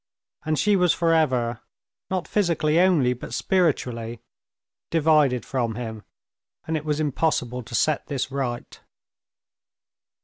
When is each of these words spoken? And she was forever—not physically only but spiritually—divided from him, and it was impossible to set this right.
And 0.45 0.57
she 0.57 0.75
was 0.75 0.95
forever—not 0.95 2.27
physically 2.27 2.79
only 2.79 3.13
but 3.13 3.35
spiritually—divided 3.35 5.45
from 5.45 5.75
him, 5.75 6.03
and 6.65 6.75
it 6.75 6.85
was 6.85 6.99
impossible 6.99 7.61
to 7.61 7.75
set 7.75 8.07
this 8.07 8.31
right. 8.31 8.79